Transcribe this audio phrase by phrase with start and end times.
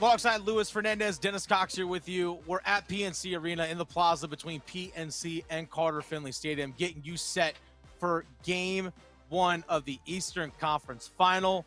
[0.00, 2.38] Alongside Luis Fernandez, Dennis Cox here with you.
[2.46, 7.16] We're at PNC Arena in the plaza between PNC and Carter Finley Stadium, getting you
[7.16, 7.56] set
[7.98, 8.92] for game
[9.28, 11.66] one of the Eastern Conference Final.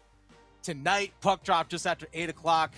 [0.63, 2.71] Tonight, puck drop just after 8 o'clock.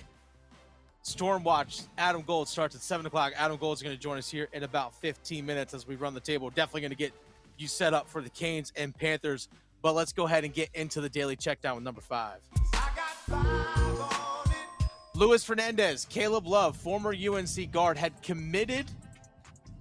[1.03, 3.33] Storm Watch, Adam Gold starts at 7 o'clock.
[3.35, 6.15] Adam Gold is going to join us here in about 15 minutes as we run
[6.15, 6.49] the table.
[6.49, 7.13] Definitely going to get
[7.59, 9.49] you set up for the Canes and Panthers.
[9.83, 12.39] But let's go ahead and get into the daily checkdown with number five.
[15.15, 18.89] Luis Fernandez, Caleb Love, former UNC guard, had committed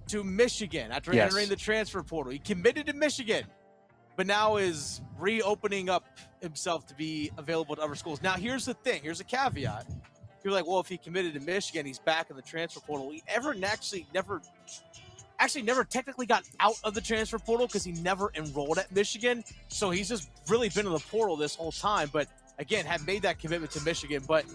[0.07, 1.31] to Michigan after Yes.
[1.31, 2.31] entering the transfer portal.
[2.31, 3.45] He committed to Michigan,
[4.15, 6.05] but now is reopening up
[6.41, 8.21] himself to be available to other schools.
[8.21, 9.87] Now, here's the thing here's a caveat.
[10.43, 13.09] You're like, well, if he committed to Michigan, he's back in the transfer portal.
[13.09, 14.41] He ever actually never
[15.39, 19.43] actually never technically got out of the transfer portal because he never enrolled at Michigan.
[19.67, 22.09] So he's just really been in the portal this whole time.
[22.13, 22.27] But
[22.59, 24.45] again, had made that commitment to Michigan, but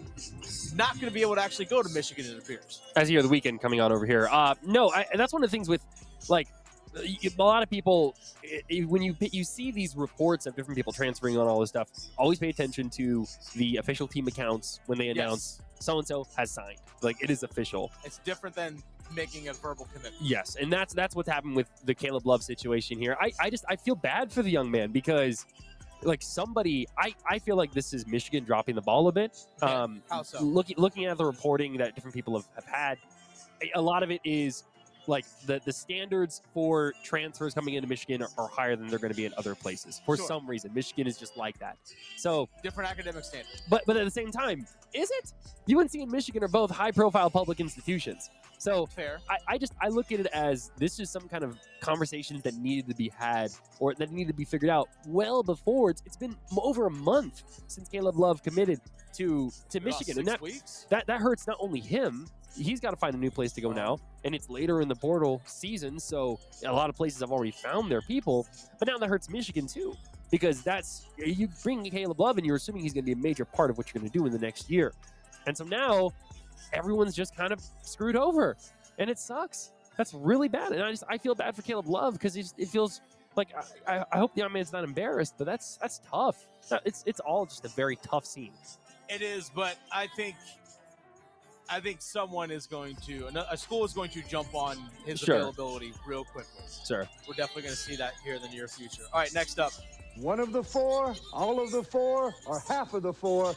[0.75, 2.81] not going to be able to actually go to Michigan, it appears.
[2.97, 4.29] as you know, the weekend coming on over here.
[4.31, 5.85] Uh, no, I, and that's one of the things with
[6.29, 6.49] like
[6.97, 8.15] a lot of people
[8.87, 11.89] when you you see these reports of different people transferring on all this stuff.
[12.17, 16.51] Always pay attention to the official team accounts when they announce so and so has
[16.51, 16.79] signed.
[17.03, 17.93] Like it is official.
[18.05, 18.83] It's different than
[19.15, 20.17] making a verbal commitment.
[20.21, 23.17] Yes, and that's that's what's happened with the Caleb Love situation here.
[23.21, 25.47] I, I just I feel bad for the young man because
[26.03, 29.37] like somebody I, I feel like this is Michigan dropping the ball a bit.
[29.63, 30.43] Um how so?
[30.43, 32.99] looking looking at the reporting that different people have, have had,
[33.75, 34.65] a lot of it is
[35.09, 39.13] like the the standards for transfers coming into Michigan are, are higher than they're going
[39.13, 40.27] to be in other places for Sure.
[40.27, 40.73] some reason.
[40.75, 41.77] Michigan is just like that.
[42.17, 43.63] So, Different academic standards.
[43.69, 45.33] but but at the same time, is it?
[45.75, 48.31] UNC and Michigan are both high profile public institutions.
[48.61, 49.21] So Fair.
[49.31, 52.55] I, I just I look at it as this is some kind of conversations that
[52.55, 56.17] needed to be had or that needed to be figured out well before it's, it's
[56.17, 58.81] been over a month since Caleb Love committed
[59.15, 60.87] to to Michigan and that, weeks.
[60.91, 62.27] that that hurts not only him
[62.59, 64.95] he's got to find a new place to go now and it's later in the
[64.95, 68.47] portal season so a lot of places have already found their people
[68.79, 69.95] but now that hurts Michigan too
[70.31, 73.45] because that's you bring Caleb Love and you're assuming he's going to be a major
[73.45, 74.93] part of what you're going to do in the next year
[75.47, 76.11] and so now
[76.73, 78.57] everyone's just kind of screwed over
[78.99, 79.71] and it sucks.
[79.97, 83.01] That's really bad, and I just I feel bad for Caleb Love because it feels
[83.37, 83.49] like
[83.87, 86.47] I, I, hope the young man's not embarrassed, but that's that's tough.
[86.85, 88.53] It's it's all just a very tough scene.
[89.09, 90.37] It is, but I think
[91.71, 95.37] I think someone is going to a school is going to jump on his Sure.
[95.37, 96.65] availability real quickly.
[96.87, 97.09] Sure.
[97.27, 99.03] We're definitely going to see that here in the near future.
[99.13, 99.73] All right, next up,
[100.17, 103.55] One of the four, all of the four, or half of the four.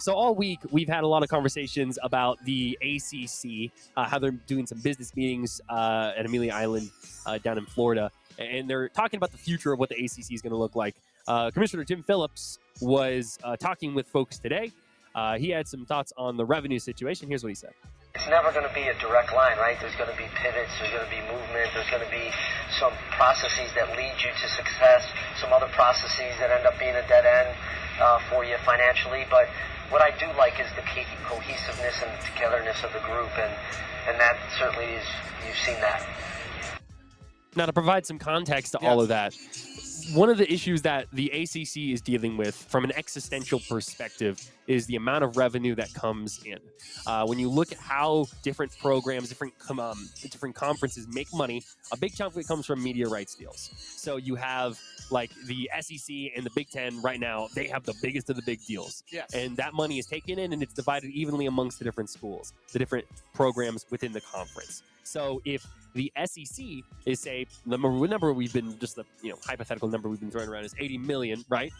[0.00, 4.30] So all week we've had a lot of conversations about the ACC, uh, how they're
[4.30, 6.90] doing some business meetings uh, at Amelia Island
[7.26, 10.40] uh, down in Florida, and they're talking about the future of what the ACC is
[10.42, 10.96] going to look like.
[11.28, 14.72] Uh, Commissioner Jim Phillips was uh, talking with folks today.
[15.14, 17.28] Uh, he had some thoughts on the revenue situation.
[17.28, 17.72] Here's what he said.
[18.14, 19.78] It's never going to be a direct line, right?
[19.80, 22.30] There's going to be pivots, there's going to be movement, there's going to be
[22.78, 25.06] some processes that lead you to success,
[25.40, 27.54] some other processes that end up being a dead end
[28.02, 29.26] uh, for you financially.
[29.30, 29.46] But
[29.90, 31.06] what I do like is the co-
[31.38, 33.52] cohesiveness and the togetherness of the group, and
[34.08, 35.06] and that certainly is
[35.46, 36.02] you've seen that.
[37.54, 38.88] Now, to provide some context to Yeah.
[38.90, 39.36] all of that,
[40.12, 44.86] one of the issues that the ACC is dealing with from an existential perspective is
[44.86, 46.58] the amount of revenue that comes in.
[47.06, 51.62] Uh, when you look at how different programs, different com- um, different conferences make money,
[51.92, 53.70] a big chunk of it comes from media rights deals.
[53.76, 54.78] So you have
[55.10, 58.42] like the SEC and the Big Ten right now; they have the biggest of the
[58.42, 61.84] big deals yes, and that money is taken in and it's divided evenly amongst the
[61.84, 64.82] different schools, the different programs within the conference.
[65.02, 66.64] So if the SEC
[67.06, 70.30] is say the number, number we've been just the you know hypothetical number we've been
[70.30, 71.72] throwing around is 80 million, right?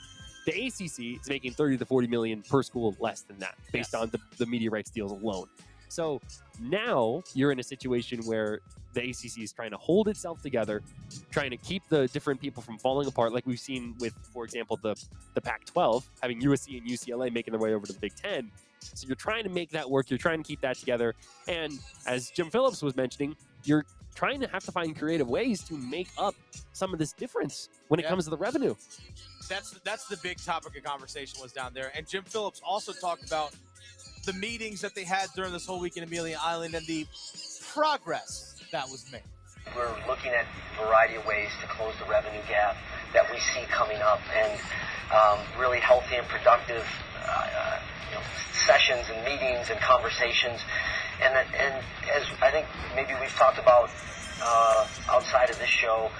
[0.47, 4.03] The ACC is making 30 to 40 million per school less than that based Yes.
[4.03, 5.47] on the, the media rights deals alone.
[5.89, 6.21] So
[6.61, 8.61] now you're in a situation where
[8.93, 10.83] the ACC is trying to hold itself together,
[11.31, 14.79] trying to keep the different people from falling apart, like we've seen with, for example,
[14.83, 14.95] the
[15.35, 18.51] the Pac-12 having USC and UCLA making their way over to the Big Ten.
[18.81, 20.11] So you're trying to make that work.
[20.11, 21.15] You're trying to keep that together.
[21.47, 23.85] And as Jim Phillips was mentioning, you're
[24.21, 26.35] trying to have to find creative ways to make up
[26.75, 28.11] some of this difference when it Yeah.
[28.11, 28.75] comes to the revenue.
[29.49, 31.91] that's that's the big topic of conversation was down there.
[31.97, 33.51] And Jim Phillips also talked about
[34.27, 37.05] the meetings that they had during this whole week in Amelia Island and the
[37.73, 39.23] progress that was made.
[39.75, 40.45] We're looking at
[40.79, 42.77] a variety of ways to close the revenue gap
[43.15, 44.53] that we see coming up and
[45.11, 46.85] um, really healthy and productive
[47.27, 47.81] uh, uh,
[48.11, 48.23] you know,
[48.67, 50.61] sessions and meetings and conversations.
[51.23, 51.85] And, and
[52.15, 53.91] as I think maybe we've talked about
[54.43, 56.11] uh, outside of this show,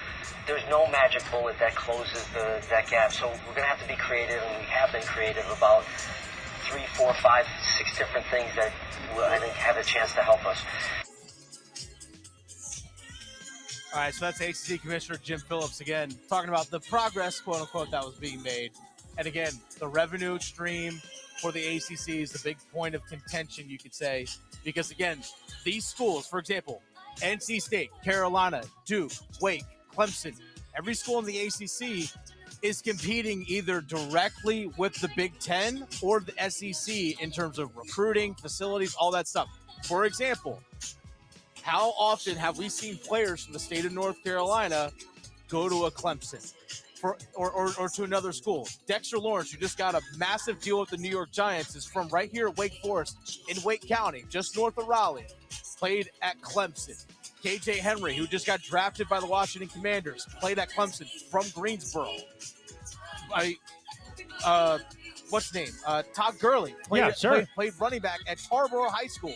[0.47, 3.11] there's no magic bullet that closes the, that gap.
[3.11, 5.83] So we're going to have to be creative, and we have been creative about
[6.69, 7.45] three, four, five,
[7.77, 8.71] six different things that
[9.17, 10.63] I think have a chance to help us.
[13.93, 17.91] All right, so that's ACC Commissioner Jim Phillips again talking about the progress, quote unquote,
[17.91, 18.71] that was being made.
[19.17, 21.01] And again, the revenue stream
[21.41, 24.27] for the ACC is the big point of contention, you could say,
[24.63, 25.19] because again,
[25.63, 26.81] these schools, for example,
[27.19, 29.11] NC State, Carolina, Duke,
[29.41, 29.63] Wake,
[29.95, 30.35] Clemson,
[30.77, 32.09] every school in the ACC
[32.61, 38.35] is competing either directly with the Big Ten or the SEC in terms of recruiting,
[38.35, 39.47] facilities, all that stuff.
[39.83, 40.61] For example,
[41.63, 44.91] how often have we seen players from the state of North Carolina
[45.49, 46.53] go to a Clemson
[47.01, 48.67] for, or, or, or to another school?
[48.85, 52.07] Dexter Lawrence, who just got a massive deal with the New York Giants, is from
[52.09, 55.25] right here at Wake Forest in Wake County, just north of Raleigh.
[55.77, 57.03] Played at Clemson.
[57.43, 62.13] KJ Henry, who just got drafted by the Washington Commanders, played at Clemson from Greensboro.
[63.33, 63.55] I,
[64.45, 64.77] uh,
[65.31, 65.73] what's his name?
[65.87, 66.75] Uh, Todd Gurley.
[66.87, 67.31] Played, Yeah, sure.
[67.31, 69.33] played, played running back at Tarboro High School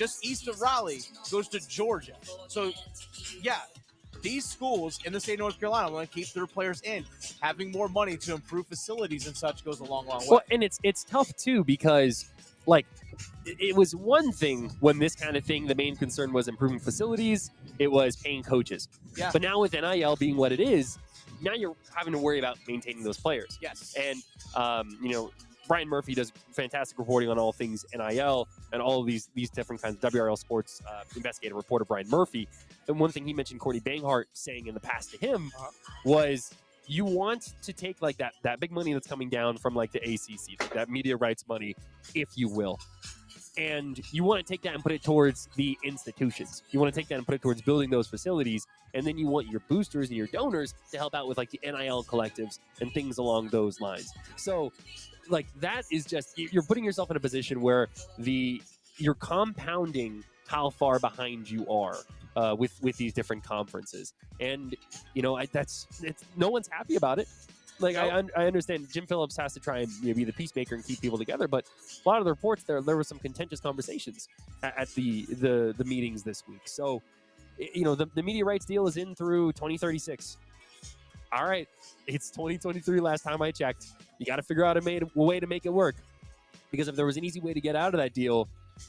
[0.00, 2.14] just east of Raleigh, goes to Georgia.
[2.48, 2.72] So,
[3.42, 3.58] yeah,
[4.22, 7.04] these schools in the state of North Carolina want to keep their players in.
[7.40, 10.26] Having more money to improve facilities and such goes a long, long way.
[10.30, 12.30] Well, and it's it's tough too because
[12.66, 12.86] like
[13.46, 17.50] it was one thing when this kind of thing the main concern was improving facilities
[17.78, 19.30] it was paying coaches Yeah.
[19.32, 20.98] but now with nil being what it is
[21.40, 23.94] now you're having to worry about maintaining those players yes.
[23.98, 24.22] and
[24.54, 25.30] um, you know
[25.70, 29.80] brian murphy does fantastic reporting on all things nil and all of these these different
[29.80, 32.48] kinds of WRAL sports uh, investigative reporter brian murphy
[32.88, 35.70] and one thing he mentioned courtney banghart saying in the past to him Uh-huh.
[36.04, 36.52] was
[36.88, 40.00] you want to take like that that big money that's coming down from like the
[40.00, 41.76] ACC, that media rights money,
[42.16, 42.80] if you will,
[43.56, 46.64] and you want to take that and put it towards the institutions.
[46.72, 49.28] You want to take that and put it towards building those facilities, and then you
[49.28, 52.92] want your boosters and your donors to help out with like the NIL collectives and
[52.92, 54.12] things along those lines.
[54.36, 54.72] So,
[55.30, 57.88] like that is just you- you're putting yourself in a position where
[58.18, 58.60] the
[58.98, 61.96] you're compounding how far behind you are
[62.36, 64.74] uh, with with these different conferences, and
[65.14, 67.28] you know I, that's it's no one's happy about it.
[67.78, 70.32] Like I, un- I understand Jim Phillips has to try and you know, be the
[70.34, 71.64] peacemaker and keep people together, but
[72.04, 74.28] a lot of the reports there there were some contentious conversations
[74.62, 76.60] at, at the, the the meetings this week.
[76.66, 77.00] So
[77.58, 80.36] you know the, the media rights deal is in through 2036.
[81.32, 81.68] All right,
[82.06, 83.86] it's 2023 last time I checked.
[84.20, 85.96] You got to figure out a, made, a way to make it work
[86.70, 88.48] because if there was an easy way to get out of that deal,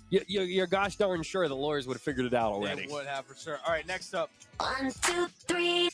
[0.09, 2.85] you, you, you're gosh darn sure the lawyers would have figured it out already.
[2.85, 3.57] They would have for sure.
[3.65, 4.29] All right, next up.
[4.59, 5.89] One, two, three.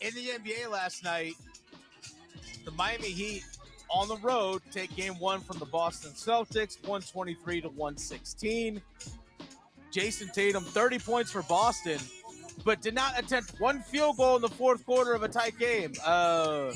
[0.00, 1.34] In the NBA last night,
[2.64, 3.44] the Miami Heat
[3.90, 8.80] on the road take game one from the Boston Celtics, 123 to 116.
[9.90, 11.98] Jayson Tatum, 30 points for Boston,
[12.64, 15.92] but did not attempt one field goal in the fourth quarter of a tight game.
[16.04, 16.72] Uh,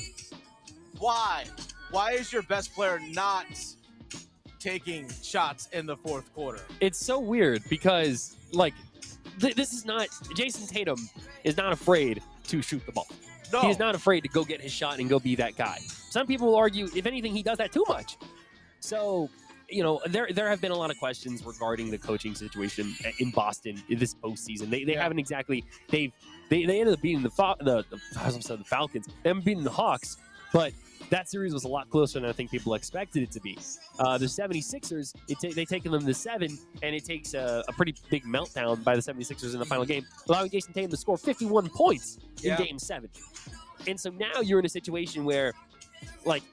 [1.03, 1.45] why?
[1.91, 3.45] Why is your best player not
[4.59, 6.61] taking shots in the fourth quarter?
[6.79, 8.73] it's so weird because like
[9.39, 10.97] th- this is not Jayson Tatum
[11.43, 13.07] is not afraid to shoot the ball.
[13.51, 13.61] No.
[13.61, 15.77] He's not afraid to go get his shot and go be that guy.
[16.09, 18.17] Some people will argue, if anything, he does that too much.
[18.79, 19.29] So,
[19.69, 23.29] you know, there there have been a lot of questions regarding the coaching situation in
[23.31, 24.69] Boston this postseason.
[24.69, 25.03] They, they Yeah.
[25.03, 26.11] haven't exactly they've
[26.49, 27.29] they, they ended up beating the
[27.59, 29.07] the, the the Falcons.
[29.21, 30.17] They haven't beaten the Hawks,
[30.51, 30.73] but
[31.09, 33.57] that series was a lot closer than I think people expected it to be.
[33.99, 37.73] Uh, the 76ers, it ta- they taken them to seven, and it takes a, a
[37.73, 41.17] pretty big meltdown by the 76ers in the final game, allowing Jayson Tatum to score
[41.17, 42.57] 51 points in Yeah.
[42.57, 43.09] game seven.
[43.87, 45.53] And so now you're in a situation where,
[46.25, 46.43] like,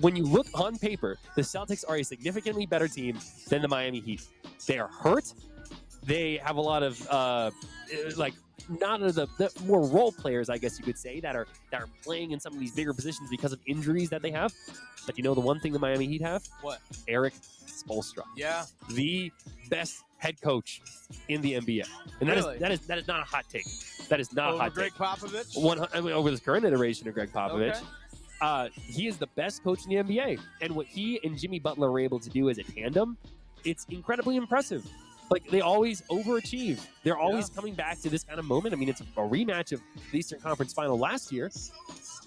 [0.00, 4.00] when you look on paper, the Celtics are a significantly better team than the Miami
[4.00, 4.22] Heat.
[4.66, 5.32] They are hurt.
[6.02, 7.50] They have a lot of uh,
[8.16, 8.32] like
[8.68, 11.82] not of the, the more role players, I guess you could say, that are that
[11.82, 14.52] are playing in some of these bigger positions because of injuries that they have.
[15.06, 16.46] But you know the one thing the Miami Heat have?
[16.60, 16.80] What?
[17.08, 17.34] Erik
[17.66, 18.64] Spoelstra, Yeah.
[18.90, 19.32] the
[19.68, 20.82] best head coach
[21.28, 21.86] in the NBA,
[22.20, 22.58] and that is Really?
[22.58, 23.64] that is that is not a hot take.
[24.08, 24.98] That is not a hot Greg take.
[25.00, 25.62] Popovich?
[25.62, 27.86] One I mean, over this current iteration of Greg Popovich, Okay.
[28.42, 31.90] uh, he is the best coach in the NBA, and what he and Jimmy Butler
[31.90, 33.16] were able to do as a tandem,
[33.64, 34.86] it's incredibly impressive.
[35.30, 36.80] Like they always overachieve.
[37.04, 38.74] They're always coming back to this kind of moment.
[38.74, 41.50] I mean, it's a rematch of the Eastern Conference Final last year,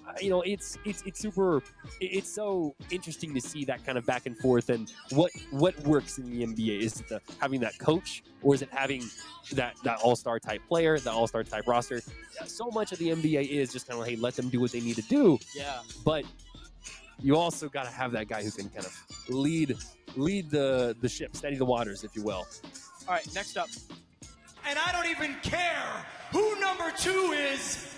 [0.07, 1.61] uh, you know, it's it's it's super.
[2.01, 6.17] It's so interesting to see that kind of back and forth and what what works
[6.17, 6.81] in the NBA.
[6.81, 9.03] Is it the, having that coach, or is it having
[9.53, 12.01] that that all star type player, the all star type roster?
[12.35, 14.71] Yeah, So much of the NBA is just kind of hey, let them do what
[14.71, 15.79] they need to do, Yeah.
[16.03, 16.25] but
[17.21, 18.97] you also got to have that guy who can kind of
[19.29, 19.77] lead
[20.17, 22.45] lead the the ship, steady the waters, if you will.
[23.07, 23.69] All right, next up.
[24.67, 27.89] And I don't even care who number two is.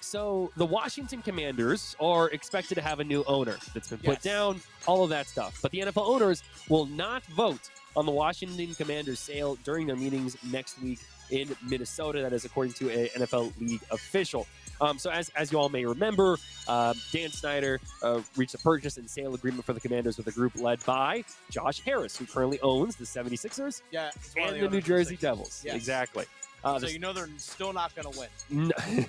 [0.00, 4.22] So the Washington Commanders are expected to have a new owner that's been put Yes.
[4.22, 5.58] down, all of that stuff.
[5.60, 10.36] But the NFL owners will not vote on the Washington Commanders sale during their meetings
[10.44, 12.22] next week in Minnesota.
[12.22, 14.46] That is according to a NFL league official.
[14.80, 16.36] Um, so as, as you all may remember,
[16.68, 20.32] uh, Dan Snyder uh, reached a purchase and sale agreement for the Commanders with a
[20.32, 24.10] group led by Josh Harris, who currently owns the 76ers Yeah.
[24.14, 25.16] it's one of and the New Jersey.
[25.16, 25.62] Devils.
[25.64, 25.74] Yes.
[25.76, 26.24] Exactly.
[26.64, 28.68] Uh, So the you know they're still not going to win.
[28.68, 29.04] no.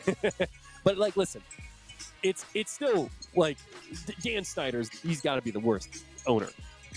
[0.83, 1.41] but like, listen,
[2.23, 3.57] it's it's still like
[4.21, 4.89] Dan Snyder's.
[4.89, 6.47] He's got to be the worst owner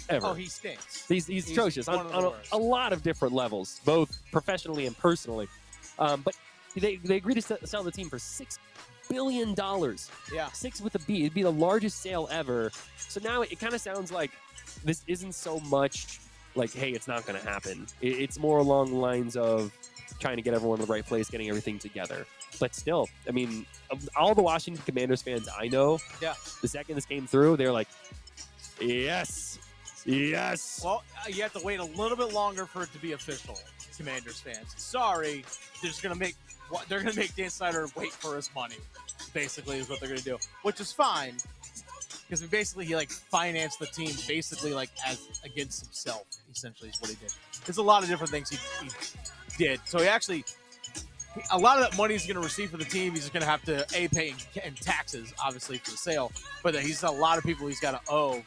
[0.08, 0.26] ever.
[0.28, 1.06] Oh, he stinks.
[1.08, 4.86] he's, he's, he's atrocious on, the on a, a lot of different levels, both professionally
[4.86, 5.48] and personally.
[5.98, 6.34] Um, but
[6.76, 8.58] they they agreed to sell the team for six
[9.08, 10.10] billion dollars.
[10.32, 10.48] Yeah.
[10.52, 11.22] Six with a B.
[11.22, 12.70] It'd be the largest sale ever.
[12.96, 14.30] So now it, kind of sounds like
[14.84, 16.20] this isn't so much
[16.54, 17.86] like, hey, it's not going to happen.
[18.00, 19.72] It, it's more along the lines of
[20.20, 22.24] trying to get everyone in the right place, getting everything together.
[22.60, 23.66] But still, I mean,
[24.16, 26.34] all the Washington Commanders fans I know, Yeah.
[26.62, 27.88] the second this came through, they're like,
[28.80, 29.58] yes,
[30.04, 30.80] yes.
[30.84, 33.58] Well, uh, you have to wait a little bit longer for it to be official,
[33.96, 34.74] Commanders fans.
[34.76, 35.44] Sorry,
[35.80, 36.36] they're just gonna make
[36.88, 38.76] they're gonna make Dan Snyder wait for his money.
[39.34, 41.36] Basically, is what they're gonna do, which is fine
[42.30, 46.22] because basically he like financed the team basically like as against himself.
[46.52, 47.32] Essentially, is what he did.
[47.66, 49.80] There's a lot of different things he, he did.
[49.84, 50.44] So he actually.
[51.52, 53.44] A lot of that money he's going to receive for the team, he's just going
[53.44, 56.32] to have to a pay in, in taxes, obviously for the sale.
[56.64, 58.42] But he's a lot of people he's got to owe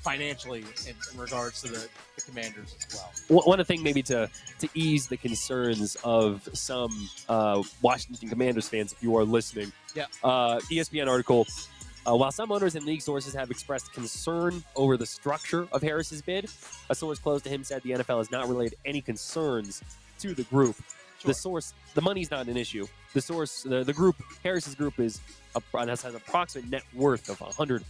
[0.00, 2.94] financially in, in regards to the, the commanders as
[3.28, 3.42] well.
[3.44, 9.02] One thing maybe to to ease the concerns of some uh, Washington Commanders fans, if
[9.02, 9.72] you are listening.
[9.94, 10.06] Yeah.
[10.22, 11.46] Uh, ESPN article.
[12.08, 16.22] Uh, while some owners and league sources have expressed concern over the structure of Harris's
[16.22, 16.48] bid,
[16.88, 19.82] a source close to him said the NFL has not relayed any concerns
[20.18, 20.76] to the group.
[21.24, 22.86] The source, the money's not an issue.
[23.12, 25.20] The source, the, the group, Harris's group is
[25.54, 27.84] a, has an approximate net worth of hundred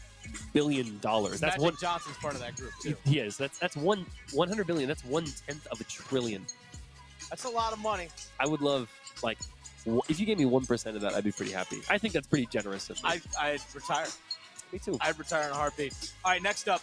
[0.52, 1.40] billion dollars.
[1.40, 1.74] That's Magic one.
[1.80, 2.96] Johnson's part of that group too.
[3.04, 3.36] He is.
[3.36, 4.88] That's that's one one hundred billion.
[4.88, 6.44] That's one tenth of a trillion.
[7.28, 8.08] That's a lot of money.
[8.38, 8.90] I would love
[9.22, 9.38] like
[10.08, 11.80] if you gave me one percent of that, I'd be pretty happy.
[11.88, 13.10] I think that's pretty generous of me.
[13.10, 14.06] I I'd retire.
[14.72, 14.98] me too.
[15.00, 15.94] I'd retire in a heartbeat.
[16.24, 16.82] All right, next up.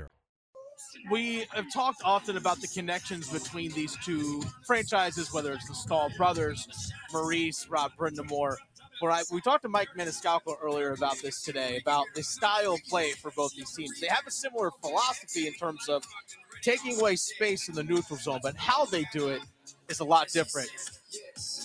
[1.09, 6.09] We have talked often about the connections between these two franchises, whether it's the Staal
[6.17, 6.67] brothers,
[7.11, 8.57] Maurice, Rob Brind'Amour.
[8.99, 12.83] Where I, we talked to Mike Maniscalco earlier about this today, about the style of
[12.87, 13.99] play for both these teams.
[13.99, 16.03] They have a similar philosophy in terms of
[16.61, 19.41] taking away space in the neutral zone, but how they do it
[19.89, 20.69] is a lot different.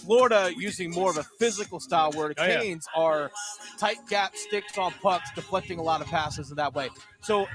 [0.05, 2.61] Florida using more of a physical style, where the Oh, yeah.
[2.61, 3.31] Canes are
[3.77, 6.89] tight gap sticks on pucks, deflecting a lot of passes in that way.
[7.21, 7.47] So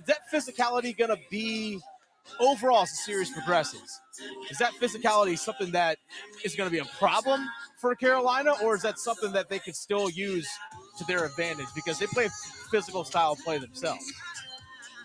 [0.00, 1.78] is that physicality going to be
[2.38, 4.00] overall as the series progresses?
[4.50, 5.98] Is that physicality something that
[6.44, 7.46] is going to be a problem
[7.80, 10.48] for Carolina, or is that something that they could still use
[10.98, 12.28] to their advantage because they play
[12.70, 14.12] physical style play themselves?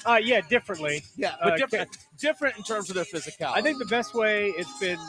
[0.06, 1.04] Uh, yeah, differently.
[1.16, 3.54] Yeah, but Uh, different, different in terms of their physicality.
[3.56, 5.00] I think the best way it's been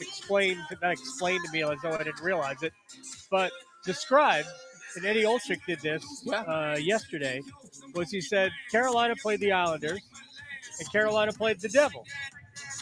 [0.00, 2.72] explained, not explained to me as though I didn't realize it,
[3.30, 3.50] but
[3.84, 4.48] described,
[4.96, 7.42] and Eddie Olczyk did this uh, yesterday,
[7.94, 10.00] was he said Carolina played the Islanders
[10.80, 12.08] and Carolina played the Devils.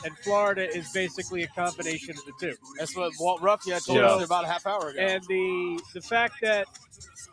[0.04, 2.54] And Florida is basically a combination of the two.
[2.78, 4.06] That's what Walt Ruffy told Yeah.
[4.12, 5.00] us about a half hour ago.
[5.00, 6.66] And the the fact that,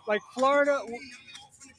[0.07, 0.81] like Florida,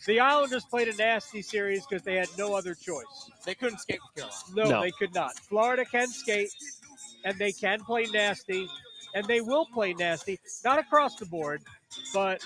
[0.06, 3.30] the Islanders played a nasty series because they had no other choice.
[3.46, 4.44] they couldn't skate with Carolina.
[4.54, 4.82] No, No.
[4.82, 5.34] they could not.
[5.48, 6.50] Florida can skate,
[7.24, 8.68] and they can play nasty,
[9.14, 10.38] and they will play nasty.
[10.64, 11.62] Not across the board,
[12.12, 12.40] but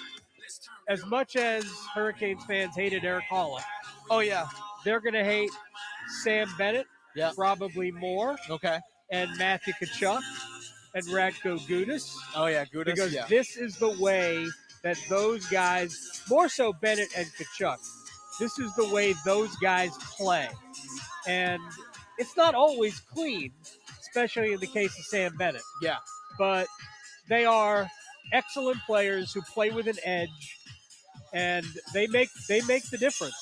[0.89, 3.61] as much as Hurricanes fans hated Erik Haula,
[4.11, 4.47] Oh yeah,
[4.85, 5.51] they're going to hate
[6.23, 7.33] Sam Bennett Yeah.
[7.37, 8.37] probably more.
[8.51, 8.79] okay.
[9.11, 10.21] and Matthew Tkachuk
[10.95, 12.13] and Radko Gudas.
[12.35, 12.85] Oh yeah, Gudas.
[12.87, 13.27] because yeah.
[13.29, 14.47] this is the way
[14.83, 17.77] that those guys, more so Bennett and Tkachuk,
[18.41, 20.49] this is the way those guys play.
[21.27, 21.61] And
[22.19, 23.53] it's not always clean,
[24.01, 25.63] especially in the case of Sam Bennett.
[25.83, 25.97] Yeah.
[26.39, 26.67] But
[27.29, 27.89] they are
[28.33, 30.59] excellent players who play with an edge
[31.33, 33.35] and they make they make the difference.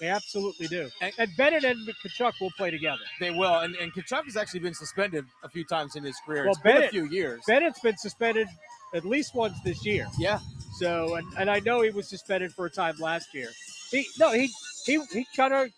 [0.00, 0.90] They absolutely do.
[1.00, 3.00] And- And, Bennett and Tkachuk will play together.
[3.18, 6.42] They will, and, and Tkachuk has actually been suspended a few times in his career.
[6.44, 7.40] Well, it's been a Bennett- few years.
[7.46, 8.46] Bennett's been suspended
[8.94, 10.06] at least once this year.
[10.18, 10.38] Yeah.
[10.78, 13.48] So, and, and I know he was suspended for a time last year.
[13.90, 14.50] He no, he
[14.84, 15.68] he he kind of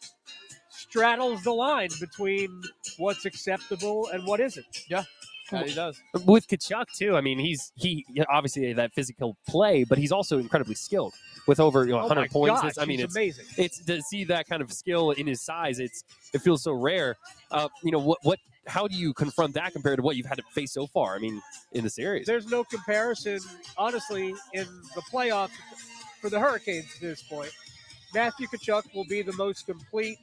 [0.71, 2.63] straddles the line between
[2.97, 4.67] what's acceptable and what isn't.
[4.89, 5.05] Yeah,
[5.51, 6.01] he does.
[6.25, 10.75] With Tkachuk too, I mean, he's he obviously that physical play, but he's also incredibly
[10.75, 11.15] skilled
[11.47, 12.61] with over you know, Oh 100 my points.
[12.63, 13.47] gosh, I mean, it's amazing.
[13.57, 15.79] it's to see that kind of skill in his size.
[15.79, 17.17] It's it feels so rare.
[17.51, 20.37] Uh, you know what what how do you confront that compared to what you've had
[20.37, 21.17] to face so far?
[21.17, 21.41] I mean,
[21.73, 22.27] in the series.
[22.27, 23.41] There's no comparison,
[23.79, 25.51] honestly, in the playoffs
[26.21, 27.51] for the Hurricanes at this point.
[28.15, 30.19] Matthew Tkachuk will be the most complete,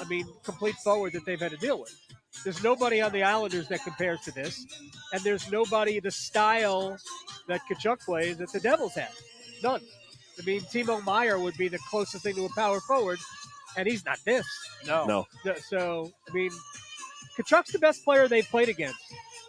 [0.00, 1.94] I mean, complete forward that they've had to deal with.
[2.44, 4.64] There's nobody on the Islanders that compares to this,
[5.12, 6.96] and there's nobody the style
[7.48, 9.14] that Tkachuk plays that the Devils have.
[9.62, 9.80] None.
[10.38, 13.18] I mean, Timo Meier would be the closest thing to a power forward,
[13.76, 14.46] and he's not this.
[14.86, 15.04] No.
[15.04, 15.26] No.
[15.44, 16.50] No, So, I mean,
[17.36, 19.00] Tkachuk's the best player they've played against.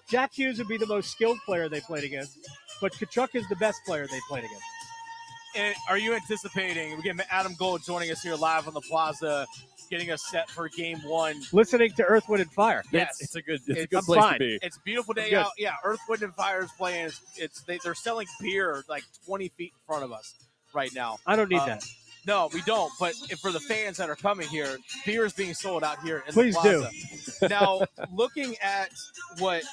[0.10, 2.38] Jack Hughes would be the most skilled player they played against,
[2.82, 4.64] but Tkachuk is the best player they played against.
[5.56, 6.96] And are you anticipating?
[6.96, 9.46] We get Adam Gold joining us here live on the plaza,
[9.90, 11.42] getting us set for Game One.
[11.52, 12.84] Listening to Earth, Wind, and Fire.
[12.92, 14.34] Yes, it's a good it's a It's good place fine.
[14.34, 14.60] to be.
[14.62, 15.52] It's a beautiful day out.
[15.58, 17.08] Yeah, Earth, Wind, and Fire is playing.
[17.08, 20.34] It's, it's they, they're selling beer like 20 feet in front of us
[20.74, 21.18] right now.
[21.28, 21.84] I don't need Uh, that.
[22.26, 22.92] No, we don't.
[23.00, 26.24] But if for the fans that are coming here, beer is being sold out here
[26.28, 26.88] in Please the
[27.42, 27.50] plaza.
[27.50, 27.82] now,
[28.14, 28.90] looking at
[29.40, 29.64] what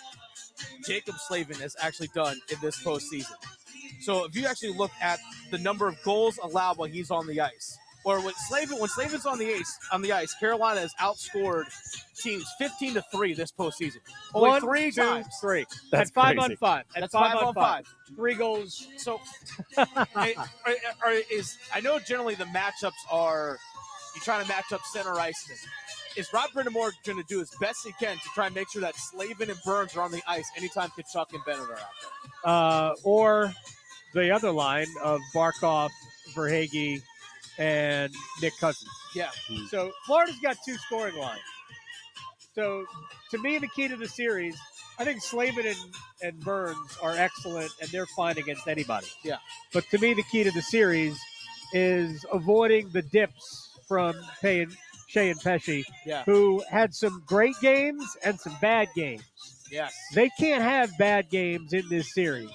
[0.88, 3.34] Jaccob Slavin has actually done in this postseason.
[4.00, 5.18] So, if you actually look at
[5.50, 9.26] the number of goals allowed while he's on the ice, or when Slavin when Slavin's
[9.26, 11.64] on the ice on the ice, Carolina has outscored
[12.22, 13.98] teams 15 to three this postseason.
[14.34, 15.26] Only One, three two, times.
[15.40, 15.66] three.
[15.90, 16.52] That's At five crazy.
[16.52, 16.84] on five.
[16.94, 17.86] At That's five, five on five.
[17.86, 18.16] five.
[18.16, 18.86] Three goals.
[18.98, 19.20] So,
[19.76, 19.86] are-
[21.04, 23.58] are- is I know generally the matchups are
[24.14, 25.66] you trying to match up center ice.
[26.16, 28.82] Is Rob Brind'Amour going to do his best he can to try and make sure
[28.82, 32.50] that Slavin and Burns are on the ice anytime Tkachuk and Bennett are out there?
[32.52, 33.52] Uh, or
[34.18, 35.90] the other line of Barkov,
[36.34, 37.02] Verhaeghe,
[37.58, 38.90] and Nick Cousins.
[39.14, 39.30] Yeah.
[39.48, 39.66] Hmm.
[39.66, 41.40] So Florida's got two scoring lines.
[42.54, 42.84] So
[43.30, 44.56] to me, the key to the series,
[44.98, 45.76] I think Slavin and,
[46.22, 49.06] and Burns are excellent and they're fine against anybody.
[49.24, 49.38] Yeah.
[49.72, 51.16] But to me, the key to the series
[51.72, 54.72] is avoiding the dips from Pay and
[55.10, 56.24] Skjei and Pesce, Yeah.
[56.24, 59.22] who had some great games and some bad games.
[59.70, 59.94] Yes.
[60.14, 62.50] They can't have bad games in this series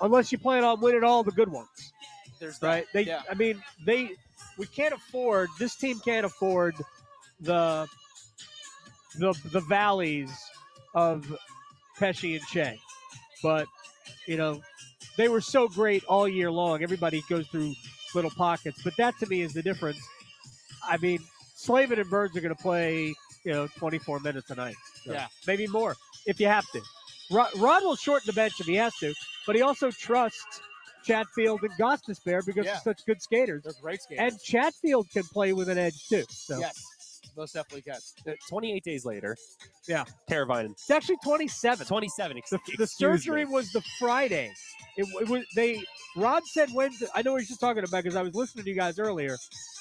[0.00, 1.92] unless you plan on winning all the good ones
[2.40, 2.66] There's that.
[2.66, 2.86] right?
[2.92, 3.22] They, yeah.
[3.30, 4.10] I mean, they,
[4.58, 5.48] we can't afford.
[5.58, 6.74] This team can't afford
[7.40, 7.86] the,
[9.18, 10.30] the, the valleys
[10.94, 11.26] of
[11.98, 12.78] Pesce and Skjei,
[13.42, 13.66] but
[14.26, 14.60] you know,
[15.16, 16.82] they were so great all year long.
[16.82, 17.74] Everybody goes through
[18.14, 19.98] little pockets, but that to me is the difference.
[20.84, 21.20] I mean,
[21.54, 24.74] Slavin and Burns are going to play, you know, 24 minutes a night.
[25.04, 25.26] So Yeah.
[25.46, 26.80] maybe more if you have to.
[27.30, 29.14] Rod, Rod will shorten the bench if he has to,
[29.46, 30.60] but he also trusts
[31.04, 32.72] Chatfield and Gostisbehere because Yeah.
[32.84, 33.64] they're such good skaters.
[33.64, 34.32] They're great skaters.
[34.32, 36.24] And Chatfield can play with an edge too.
[36.30, 36.84] So yes.
[37.36, 38.00] Most definitely can.
[38.26, 39.36] Uh, 28 days later.
[39.88, 40.04] Yeah.
[40.30, 40.72] Teravainen.
[40.72, 41.86] it's actually 27.
[41.86, 42.36] 27.
[42.36, 42.88] ex- The, the excuse
[43.24, 43.52] surgery me.
[43.52, 44.52] was the Friday.
[44.96, 45.82] It, it was they.
[46.16, 47.06] Rod said Wednesday.
[47.14, 49.36] I know what you're talking about because I was listening to you guys earlier.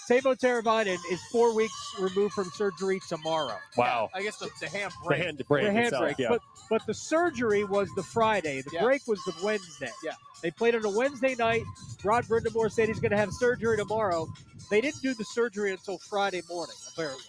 [0.10, 3.58] Teuvo Teravainen is four weeks removed from surgery tomorrow.
[3.78, 4.10] Wow.
[4.14, 5.22] I guess the, the hand The break.
[5.22, 6.18] hand break the hand itself, break.
[6.20, 6.30] yeah.
[6.30, 8.62] But but the surgery was the Friday.
[8.62, 8.84] The Yeah.
[8.84, 9.92] break was the Wednesday.
[10.04, 10.14] Yeah.
[10.42, 11.64] They played on a Wednesday night.
[12.04, 14.28] Rod Brind'Amour said he's going to have surgery tomorrow.
[14.72, 17.24] They didn't do the surgery until Friday morning, apparently.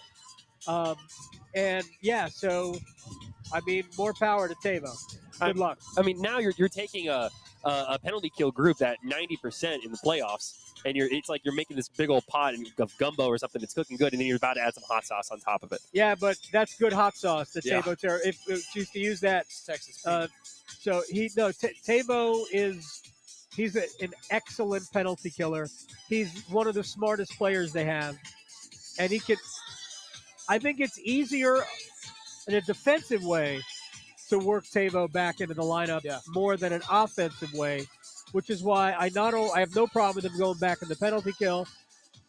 [0.67, 0.95] Um,
[1.55, 2.75] and yeah, so
[3.53, 4.81] I mean, more power to Teuvo.
[5.33, 5.79] Good I'm- luck.
[5.97, 7.29] I mean, now you're you're taking a
[7.65, 11.53] a, a penalty kill group that 90% in the playoffs, and you're it's like you're
[11.55, 14.35] making this big old pot of gumbo or something that's cooking good, and then you're
[14.37, 15.79] about to add some hot sauce on top of it.
[15.93, 17.51] Yeah, but that's good hot sauce.
[17.53, 17.81] The Yeah.
[17.81, 18.19] Teuvo Terra.
[18.25, 20.05] If, if used to use that, It's Texas.
[20.05, 20.27] uh,
[20.79, 23.01] so he no T- Teuvo is
[23.55, 25.69] he's a, an excellent penalty killer.
[26.09, 28.17] He's one of the smartest players they have,
[28.99, 29.37] and he can.
[30.49, 31.57] I think it's easier
[32.47, 33.61] in a defensive way
[34.29, 36.19] to work Teuvo back into the lineup Yeah.
[36.29, 37.85] more than an offensive way,
[38.31, 40.89] which is why I not only I have no problem with him going back in
[40.89, 41.67] the penalty kill,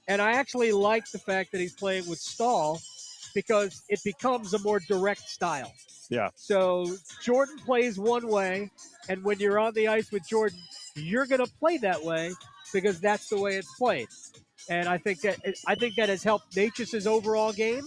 [0.08, 2.80] and I actually like the fact that he's playing with Staal
[3.34, 5.72] because it becomes a more direct style.
[6.10, 6.28] Yeah.
[6.34, 6.86] So
[7.22, 8.70] Jordan plays one way,
[9.08, 10.58] and when you're on the ice with Jordan,
[10.94, 12.32] you're going to play that way
[12.72, 14.08] because that's the way it's played.
[14.68, 17.82] And I think that I think that has helped Necas' overall game,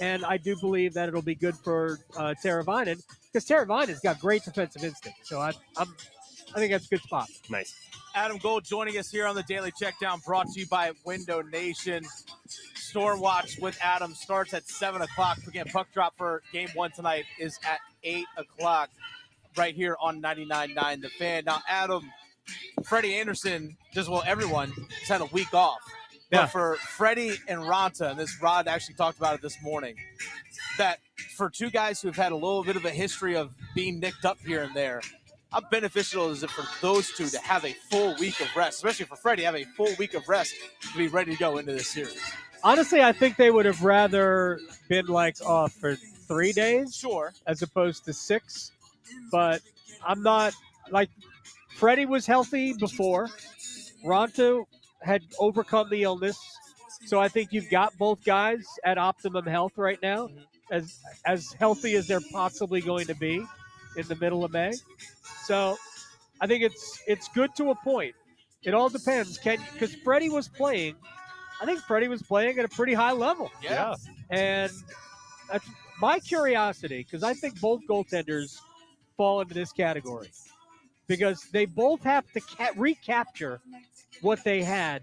[0.00, 3.02] and I do believe that it'll be good for uh, Teravainen
[3.32, 5.26] because Teravainen's got great defensive instinct.
[5.26, 5.94] So I, I'm,
[6.54, 7.28] I think that's a good spot.
[7.50, 7.74] Nice.
[8.14, 12.04] Adam Gold joining us here on the Daily Checkdown, brought to you by Window Nation.
[12.76, 15.38] Storm Watch with Adam starts at 7 o'clock.
[15.48, 18.90] Again, puck drop for game one tonight is at 8 o'clock
[19.56, 21.44] right here on 99.9 The Fan.
[21.44, 22.08] Now, Adam,
[22.84, 25.80] Freddie Andersen, just well, everyone has had a week off.
[26.34, 26.42] Yeah.
[26.42, 29.96] But for Freddie and Raanta, and this Rod actually talked about it this morning,
[30.78, 30.98] that
[31.36, 34.24] for two guys who have had a little bit of a history of being nicked
[34.24, 35.00] up here and there,
[35.52, 39.06] how beneficial is it for those two to have a full week of rest, especially
[39.06, 41.88] for Freddie, have a full week of rest to be ready to go into this
[41.88, 42.20] series?
[42.64, 46.96] Honestly, I think they would have rather been like off for three days.
[46.96, 47.32] Sure.
[47.46, 48.72] As opposed to six.
[49.30, 49.60] But
[50.04, 50.54] I'm not
[50.90, 51.10] like
[51.76, 53.28] Freddie was healthy before.
[54.04, 54.64] Raanta
[55.04, 56.38] had overcome the illness.
[57.06, 60.38] So I think you've got both guys at optimum health right now, mm-hmm.
[60.72, 63.44] as as healthy as they're possibly going to be
[63.96, 64.72] in the middle of May.
[65.44, 65.76] So
[66.40, 68.14] I think it's it's good to a point.
[68.62, 69.38] It all depends.
[69.38, 70.94] Can because Freddie was playing,
[71.60, 73.50] I think Freddie was playing at a pretty high level.
[73.62, 73.94] Yeah.
[74.30, 74.72] And
[75.50, 75.68] that's
[76.00, 78.58] my curiosity because I think both goaltenders
[79.16, 80.30] fall into this category
[81.06, 83.60] because they both have to ca- recapture
[84.20, 85.02] what they had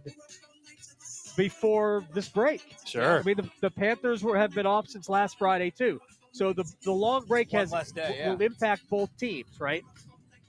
[1.37, 2.61] before this break.
[2.85, 3.19] Sure.
[3.19, 5.99] I mean, the, the Panthers were have been off since last Friday too,
[6.31, 9.83] so the the long break One has day, will impact both teams, right?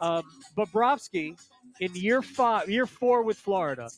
[0.01, 0.25] Um,
[0.57, 1.39] Bobrovsky
[1.81, 3.89] in year five, year four with Florida,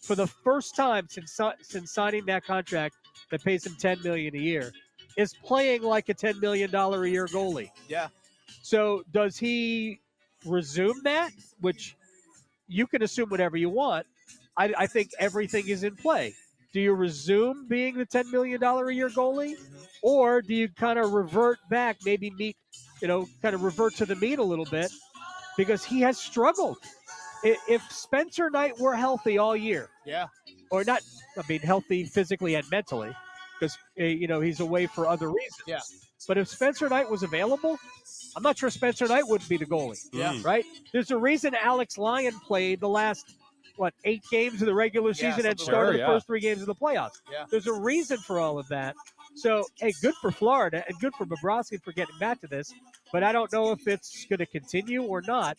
[0.00, 2.96] for the first time since since signing that contract
[3.30, 4.72] that pays him ten million a year,
[5.16, 7.70] is playing like a ten million dollar a year goalie.
[7.88, 8.08] Yeah.
[8.62, 10.00] So does he
[10.46, 11.32] resume that?
[11.60, 11.96] Which
[12.72, 14.06] you can assume whatever you want.
[14.56, 16.34] I, I think everything is in play.
[16.72, 19.54] Do you resume being the ten million dollar a year goalie,
[20.02, 22.56] or do you kind of revert back, maybe meet,
[23.02, 24.90] you know, kind of revert to the meat a little bit,
[25.56, 26.78] because he has struggled.
[27.44, 30.28] If Spencer Knight were healthy all year, Yeah.
[30.70, 31.02] or not,
[31.36, 33.10] I mean, healthy physically and mentally,
[33.58, 35.62] because eh, you know he's away for other reasons.
[35.66, 35.80] Yeah.
[36.28, 37.78] But if Spencer Knight was available,
[38.36, 40.00] I'm not sure Spencer Knight wouldn't be the goalie.
[40.12, 40.32] Yeah.
[40.32, 40.44] Mm.
[40.44, 40.64] Right?
[40.92, 43.34] There's a reason Alex Lyon played the last
[43.76, 46.40] what eight games of the regular Yeah, season and something started like the first three
[46.40, 47.20] games of the playoffs.
[47.30, 47.44] Yeah.
[47.50, 48.94] There's a reason for all of that.
[49.34, 52.72] So hey, good for Florida and good for Bobrovsky for getting back to this.
[53.12, 55.58] But I don't know if it's going to continue or not.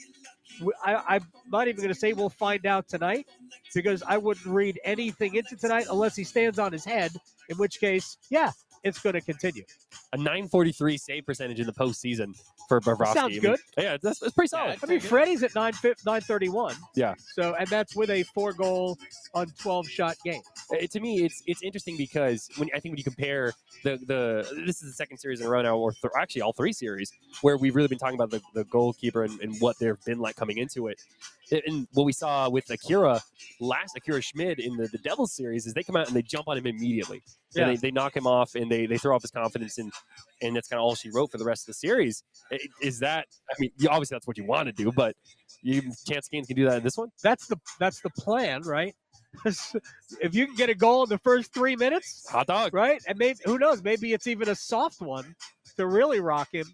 [0.85, 3.27] I, am not even going to say we'll find out tonight
[3.73, 7.11] because I wouldn't read anything into tonight unless he stands on his head.
[7.49, 8.51] In which case, yeah,
[8.83, 9.63] it's going to continue.
[10.11, 12.33] A 943 save percentage in the postseason
[12.67, 13.13] for Bobrovsky.
[13.13, 13.59] Sounds good.
[13.77, 14.79] Yeah, that's, that's pretty solid.
[14.83, 16.75] I mean, Freddie's at 9 931.
[16.95, 17.15] Yeah.
[17.33, 18.97] So, and that's with a four goal
[19.33, 20.41] on 12 shot game.
[20.71, 24.63] Uh, to me, it's it's interesting because when I think when you compare the the
[24.65, 27.11] this is the second series in a row now, or th- actually all three series
[27.41, 30.35] where we've really been talking about the, the goalkeeper and, and what they've been like
[30.35, 31.01] coming into it.
[31.67, 33.21] And what we saw with Akira
[33.59, 36.47] last Akira Schmid in the, the Devils series is they come out and they jump
[36.47, 37.21] on him immediately.
[37.55, 37.63] Yeah.
[37.63, 39.91] And they, they knock him off and they, they throw off his confidence and
[40.41, 42.23] and that's kind of all she wrote for the rest of the series.
[42.81, 45.15] Is that I mean, obviously that's what you want to do, but
[45.61, 47.09] you chance games can do that in this one.
[47.21, 48.95] That's the that's the plan, right?
[49.45, 52.73] if you can get a goal in the first three minutes, Hot dog.
[52.73, 53.01] right?
[53.07, 53.83] And maybe who knows?
[53.83, 55.35] Maybe it's even a soft one
[55.77, 56.65] to really rock him.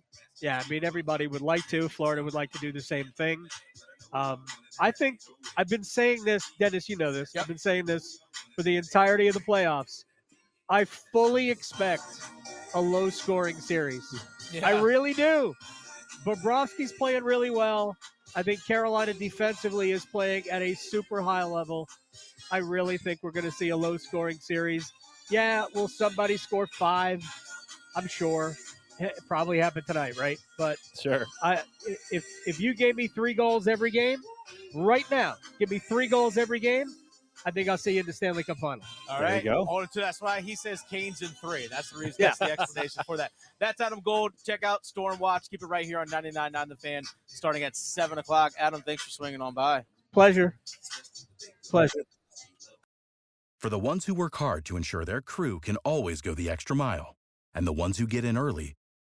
[0.42, 1.90] Yeah, I mean everybody would like to.
[1.90, 3.46] Florida would like to do the same thing.
[4.14, 4.44] Um,
[4.80, 5.20] I think
[5.58, 6.90] I've been saying this, Dennis.
[6.90, 7.36] You know this.
[7.36, 8.20] I've been saying this
[8.56, 10.04] for the entirety of the playoffs.
[10.70, 12.04] I fully expect
[12.74, 14.04] a low-scoring series.
[14.64, 15.54] I really do.
[16.26, 17.96] Bobrovsky's playing really well.
[18.36, 21.88] I think Carolina defensively is playing at a super high level.
[22.52, 24.92] I really think we're going to see a low scoring series.
[25.32, 27.24] Yeah, will somebody score five?
[27.96, 28.56] I'm sure.
[29.00, 30.38] It probably happened tonight, right?
[30.58, 31.26] But Sure.
[31.42, 31.62] I,
[32.12, 34.20] if if you gave me three goals every game,
[34.76, 36.88] right now, give me three goals every game,
[37.46, 38.84] I think I'll see you in the Stanley Cup final.
[39.10, 39.44] All There you right.
[39.44, 39.64] go.
[39.66, 41.68] Hold it to that's why he says Canes in three.
[41.68, 42.16] That's the reason.
[42.20, 42.34] Yeah.
[42.38, 43.32] That's the explanation for that.
[43.60, 44.34] That's Adam Gold.
[44.46, 45.50] Check out Storm Watch.
[45.50, 48.52] Keep it right here on 99.9 The Fan, starting at seven o'clock.
[48.60, 49.86] Adam, thanks for swinging on by.
[50.12, 50.58] Pleasure.
[51.70, 52.04] Pleasure.
[53.58, 56.76] For the ones who work hard to ensure their crew can always go the extra
[56.76, 57.16] mile,
[57.54, 58.76] and the ones who get in early